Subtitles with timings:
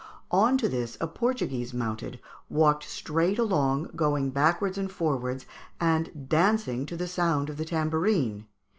[0.31, 2.19] On to this a Portuguese mounted,
[2.49, 5.45] walked straight along, going backwards and forwards,
[5.79, 8.47] and dancing to the sound of the tambourine.